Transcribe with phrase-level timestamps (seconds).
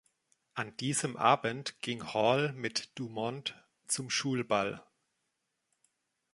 [0.55, 4.83] An diesem Abend ging Hall mit Dumond zum Schulball.